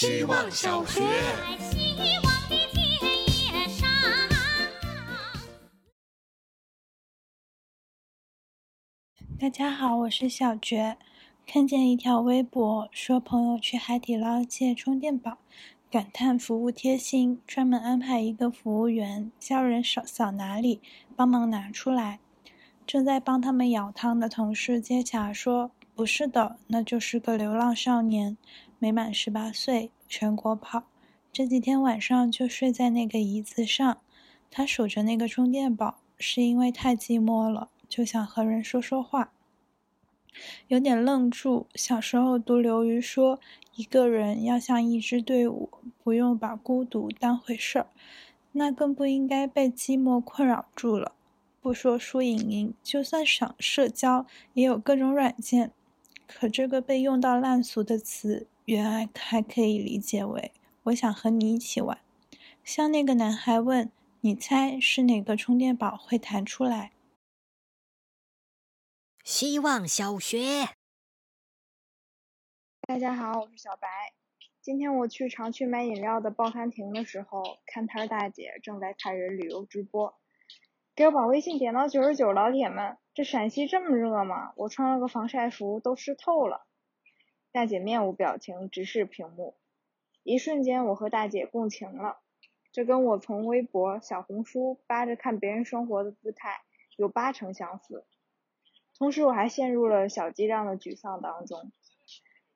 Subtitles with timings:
[0.00, 1.02] 希望小学。
[9.40, 10.96] 大家好，我是小觉。
[11.44, 15.38] 看见一条微博，说朋友去海底捞借充电宝，
[15.90, 20.80] 感叹服务贴心，专门安排一个服务员教人扫扫哪里，
[21.16, 22.20] 帮忙拿出来。
[22.86, 28.38] 正在帮他们舀汤的同事接茬说：“不是的，那就是个流浪少年，
[28.78, 30.84] 没满十八岁，全国跑。
[31.32, 33.98] 这几天晚上就睡在那个椅子上。
[34.50, 39.32] 他守着那个充电宝，是因为太寂寞了，就想和人说说话。”
[40.68, 41.66] 有点愣住。
[41.74, 43.40] 小时候读刘瑜说
[43.74, 45.68] ：“一个人要像一支队伍，
[46.02, 47.86] 不用把孤独当回事儿，
[48.52, 51.12] 那更不应该被寂寞困扰住了。”
[51.60, 55.72] 不说输赢赢，就算想社交，也有各种软件。
[56.26, 60.52] 可这个被用到烂俗的词，原来还可以理解为
[60.84, 61.98] “我想和你一起玩”。
[62.62, 66.92] 像那个男孩问：“你猜是哪个充电宝会弹出来？”
[69.24, 70.68] 希望小学。
[72.82, 73.88] 大家好，我是小白。
[74.60, 80.14] 今天我去常去买饮料的报刊亭的时候，看摊大姐正在看人旅游直播。
[80.94, 84.52] 给我把微信点到九十九，老铁们，这陕西这么热吗？
[84.56, 86.67] 我穿了个防晒服，都湿透了。
[87.50, 89.54] 大姐面无表情，直视屏幕。
[90.22, 92.18] 一瞬间，我和大姐共情了。
[92.72, 96.60] 这跟我从微博、小红书扒着看别人生活的姿态
[96.96, 98.04] 有八成相似。
[98.98, 101.72] 同时，我还陷入了小剂量的沮丧当中。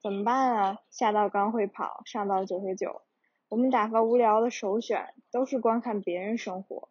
[0.00, 0.78] 怎么办啊？
[0.90, 3.02] 下到刚会跑，上到九十九，
[3.48, 6.88] 我们打发无聊的首选都是观看别人生活。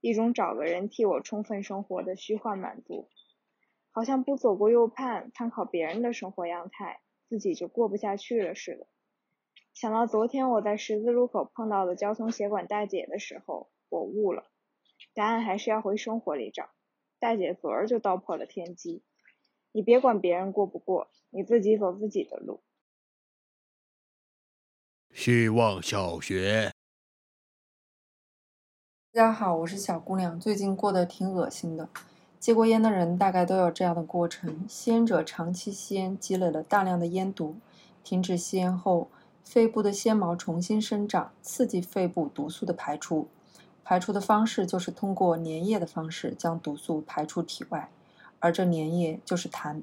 [0.00, 3.08] 一种找个人替我充分生活的虚幻满足，
[3.90, 8.86] 好像不左顾右盼，参考别人的生活样态，自己就过不下去了似的。
[9.72, 14.50] 想到昨天我在十字路口碰到的交通协管大姐的时候，我悟了，
[15.14, 16.70] 答案还是要回生活里找。
[17.18, 19.02] 大姐昨儿就道破了天机，
[19.72, 22.62] 你别管别人过不过，你自己走自己的路。
[25.10, 26.72] 希望小学。
[29.12, 31.88] 大家好，我是小姑娘，最近过得挺恶心的。
[32.44, 37.56] 戒过烟的人大概都有这样的过程：吸烟者长期吸烟，积累了大量的烟毒，
[38.02, 39.08] 停止吸烟后，
[39.42, 43.28] 肺部的纤毛重新生长，刺激肺部毒素的排出。
[43.82, 47.88] 排出的方式就是通过粘液的方式将毒素排出体外，
[48.40, 49.80] 而这粘液就是痰，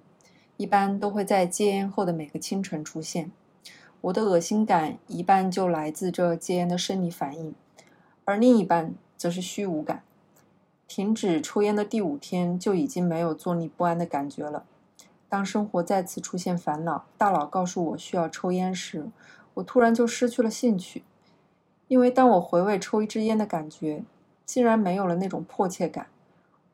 [0.55, 3.31] 一般都会在戒烟后的每个清晨出现。
[4.01, 7.55] 我的恶心感一半就来自这戒烟的生理反应，
[8.23, 8.93] 而另一半。
[9.17, 10.01] 则是虚无感。
[10.93, 14.65] 停止抽烟的第五天，就已经没有坐立不安的感觉了。
[15.29, 19.09] 当生活再次出现烦恼，大脑告诉我需要抽烟时，
[19.53, 21.05] 我突然就失去了兴趣。
[21.87, 24.03] 因为当我回味抽一支烟的感觉，
[24.45, 26.07] 竟然没有了那种迫切感。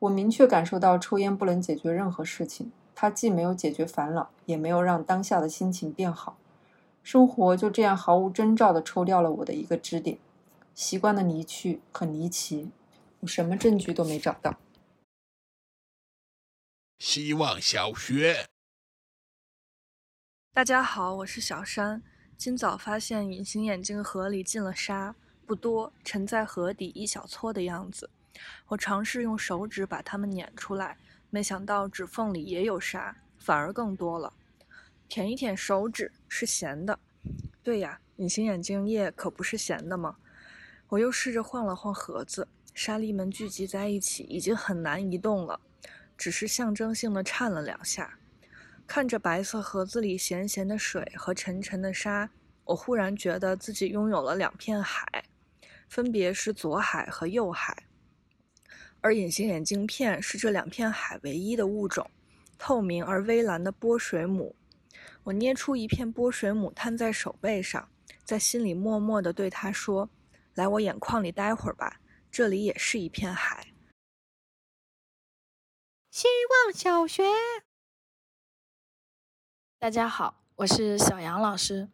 [0.00, 6.36] 我明确感受到，抽烟不能解决任何事情，它既没有解决烦恼，也没有让当下的心情变好。
[7.04, 10.18] 生活就这样毫无征兆地抽掉了我的一个支点。
[10.74, 12.70] 习惯的离去很离奇，
[13.20, 14.60] 我什么证据都没找到。
[17.00, 18.46] 希望小学，
[20.52, 22.02] 大家好，我是小山。
[22.36, 28.08] 今早发现隐形眼镜盒里进了沙，不多，沉在河底一小撮的样子。
[28.68, 30.96] 我尝试用手指把它们捻出来，
[31.30, 34.32] 没想到指缝里也有沙，反而更多了。
[35.08, 37.00] 舔一舔手指是咸的。
[37.64, 40.18] 对呀，隐形眼镜液可不是咸的吗？
[40.90, 42.46] 我又试着晃了晃盒子，
[42.78, 45.58] 沙粒们聚集在一起，已经很难移动了，
[46.16, 48.20] 只是象征性的颤了两下。
[48.86, 52.30] 看着白色盒子里咸咸的水和沉沉的沙，
[52.62, 55.24] 我忽然觉得自己拥有了两片海，
[55.88, 57.76] 分别是左海和右海。
[59.00, 62.08] 而隐形眼镜片是这两片海唯一的物种，
[62.58, 64.54] 透明而微蓝的波水母。
[65.24, 67.88] 我捏出一片波水母摊在手背上，
[68.22, 70.08] 在心里默默地对它说。
[70.54, 72.00] 来我眼眶里待会儿吧，
[72.30, 73.68] 这里也是一片海。
[76.10, 76.26] 希
[76.66, 77.22] 望小学，
[79.78, 81.88] 大家好，我是小杨老师。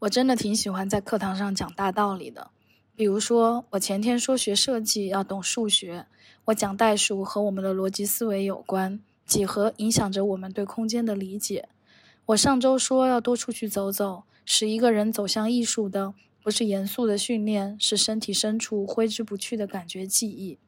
[0.00, 2.50] 我真的挺喜欢在课堂上讲大道理的。
[2.94, 6.06] 比如说，我前天说学设计要懂数学，
[6.46, 11.68] 我讲代数和我们的逻辑思维有关，几何影响着我们对空间的理解。
[12.26, 16.14] 我上周说要多出去走走，使一个人走向艺术的。
[16.46, 20.60] 不是严肃的训练，是身体深处挥之不去的感觉记忆。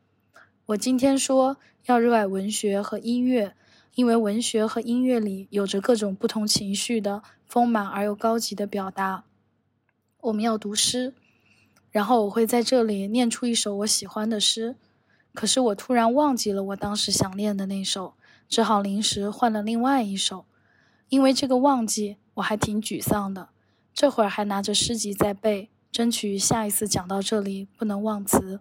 [0.67, 3.55] 我今天说要热爱文学和音乐，
[3.95, 9.23] 因为文学和音乐里有着各种不同情绪的丰满而又高级的表达。
[10.23, 11.15] 我们要读诗，
[11.93, 14.75] 然后我会在这里念出一首我喜欢的诗。
[15.33, 18.15] 可是我突然忘记了我当时想念的那首，
[18.49, 20.45] 只好临时换了另外一首。
[21.09, 23.51] 因为这个忘记，我还挺沮丧的。
[24.01, 28.61] 这会儿还拿着诗集在背，争取下一次讲到这里不能忘词。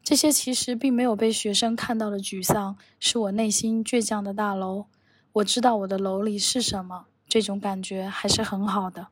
[0.00, 4.86] 这些其实并没有被学生看到的沮丧，是我内心倔强的大楼。
[5.32, 9.08] 我知道我的楼里是什么，这种感觉还是很好的。